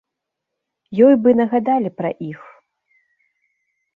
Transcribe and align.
Ёй 1.07 1.15
бы 1.25 1.29
нагадалі 1.41 1.91
пра 1.99 2.09
іх! 2.31 2.39